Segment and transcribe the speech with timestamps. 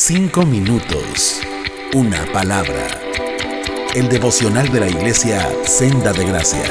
[0.00, 1.40] Cinco minutos.
[1.92, 2.86] Una palabra.
[3.96, 6.62] El devocional de la iglesia Senda de Gracia.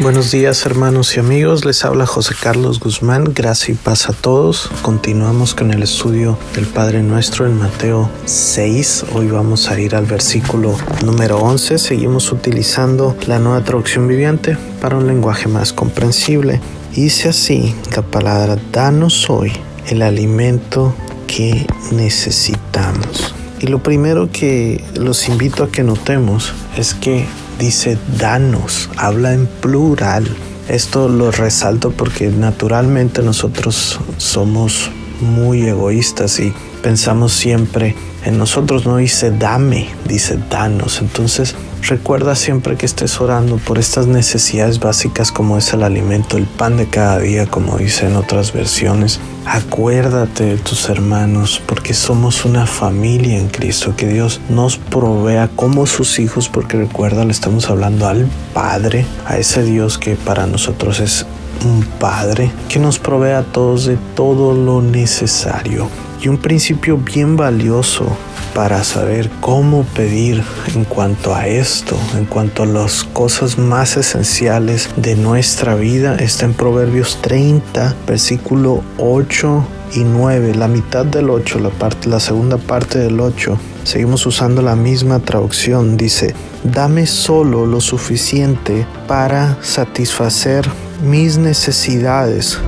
[0.00, 4.70] Buenos días hermanos y amigos, les habla José Carlos Guzmán, gracias y paz a todos.
[4.82, 10.04] Continuamos con el estudio del Padre Nuestro en Mateo 6, hoy vamos a ir al
[10.04, 16.60] versículo número 11, seguimos utilizando la nueva traducción viviente para un lenguaje más comprensible.
[16.96, 19.52] Dice así la palabra, danos hoy
[19.86, 20.94] el alimento
[21.26, 23.34] que necesitamos.
[23.60, 27.26] Y lo primero que los invito a que notemos es que
[27.58, 30.26] dice danos, habla en plural.
[30.70, 36.54] Esto lo resalto porque naturalmente nosotros somos muy egoístas y
[36.86, 41.00] pensamos siempre en nosotros, no dice dame, dice danos.
[41.00, 46.46] Entonces Recuerda siempre que estés orando por estas necesidades básicas como es el alimento, el
[46.46, 49.20] pan de cada día, como dice en otras versiones.
[49.44, 55.86] Acuérdate de tus hermanos porque somos una familia en Cristo, que Dios nos provea como
[55.86, 60.98] sus hijos, porque recuerda, le estamos hablando al Padre, a ese Dios que para nosotros
[60.98, 61.24] es
[61.64, 65.88] un Padre, que nos provee a todos de todo lo necesario.
[66.20, 68.06] Y un principio bien valioso
[68.54, 70.42] para saber cómo pedir
[70.74, 76.46] en cuanto a esto, en cuanto a las cosas más esenciales de nuestra vida, está
[76.46, 82.56] en Proverbios 30, versículo 8 y 9, la mitad del 8, la, parte, la segunda
[82.56, 83.58] parte del 8.
[83.84, 85.96] Seguimos usando la misma traducción.
[85.96, 90.66] Dice, dame solo lo suficiente para satisfacer
[91.04, 92.58] mis necesidades,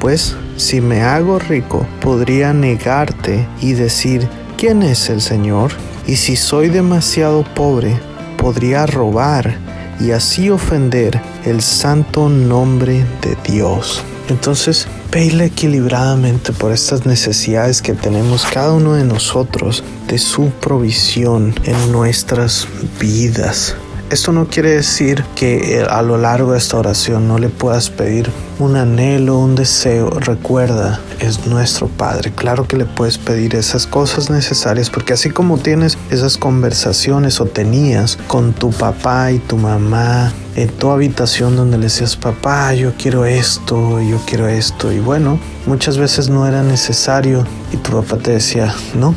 [0.00, 5.72] pues si me hago rico, podría negarte y decir, ¿quién es el Señor?
[6.06, 7.98] Y si soy demasiado pobre,
[8.38, 9.56] podría robar
[9.98, 14.04] y así ofender el santo nombre de Dios.
[14.28, 21.54] Entonces, pedirle equilibradamente por estas necesidades que tenemos cada uno de nosotros de su provisión
[21.64, 22.68] en nuestras
[23.00, 23.76] vidas.
[24.12, 27.88] Esto no quiere decir que eh, a lo largo de esta oración no le puedas
[27.88, 30.10] pedir un anhelo, un deseo.
[30.10, 32.30] Recuerda, es nuestro Padre.
[32.30, 37.46] Claro que le puedes pedir esas cosas necesarias porque así como tienes esas conversaciones o
[37.46, 42.92] tenías con tu papá y tu mamá en tu habitación donde le decías, papá, yo
[42.98, 44.92] quiero esto, yo quiero esto.
[44.92, 49.14] Y bueno, muchas veces no era necesario y tu papá te decía, no,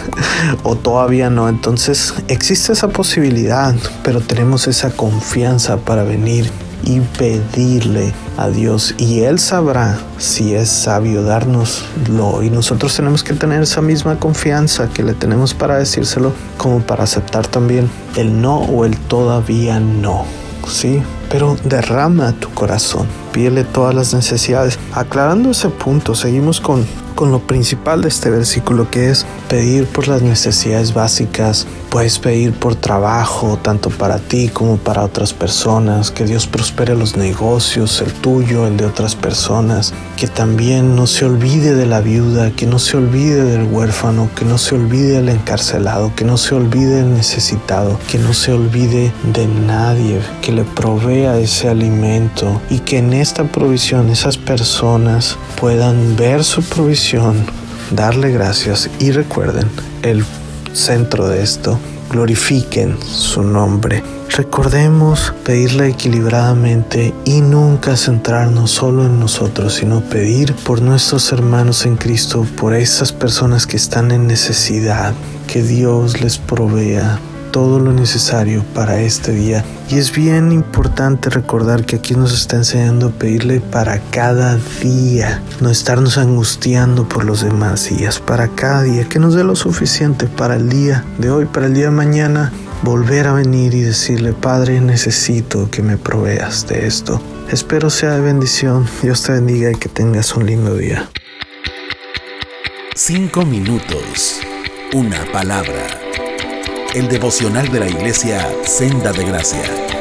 [0.62, 1.48] o todavía no.
[1.48, 6.50] Entonces existe esa posibilidad, pero tenemos esa confianza para venir
[6.84, 13.34] y pedirle a Dios y Él sabrá si es sabio dárnoslo y nosotros tenemos que
[13.34, 18.58] tener esa misma confianza que le tenemos para decírselo como para aceptar también el no
[18.58, 20.24] o el todavía no
[20.68, 24.78] sí, pero derrama tu corazón, pídele todas las necesidades.
[24.92, 26.84] Aclarando ese punto, seguimos con
[27.18, 31.66] con lo principal de este versículo que es pedir por las necesidades básicas.
[31.90, 37.16] Puedes pedir por trabajo, tanto para ti como para otras personas, que Dios prospere los
[37.16, 42.52] negocios, el tuyo, el de otras personas, que también no se olvide de la viuda,
[42.52, 46.54] que no se olvide del huérfano, que no se olvide del encarcelado, que no se
[46.54, 52.78] olvide del necesitado, que no se olvide de nadie, que le provea ese alimento y
[52.78, 57.36] que en esta provisión esas personas puedan ver su provisión
[57.90, 59.68] darle gracias y recuerden
[60.02, 60.24] el
[60.72, 61.78] centro de esto,
[62.10, 64.02] glorifiquen su nombre.
[64.36, 71.96] Recordemos pedirle equilibradamente y nunca centrarnos solo en nosotros, sino pedir por nuestros hermanos en
[71.96, 75.14] Cristo, por esas personas que están en necesidad,
[75.46, 77.18] que Dios les provea
[77.50, 79.64] todo lo necesario para este día.
[79.88, 85.42] Y es bien importante recordar que aquí nos está enseñando a pedirle para cada día,
[85.60, 90.26] no estarnos angustiando por los demás días, para cada día, que nos dé lo suficiente
[90.26, 94.32] para el día de hoy, para el día de mañana, volver a venir y decirle,
[94.32, 97.20] Padre, necesito que me proveas de esto.
[97.50, 101.08] Espero sea de bendición, Dios te bendiga y que tengas un lindo día.
[102.94, 104.40] Cinco minutos,
[104.92, 105.86] una palabra
[106.98, 109.97] el devocional de la iglesia Senda de Gracia.